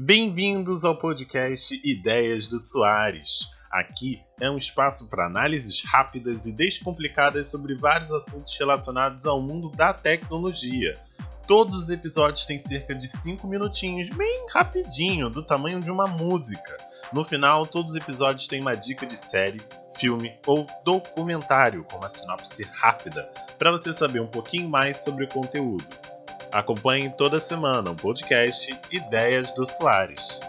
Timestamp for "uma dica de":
18.60-19.18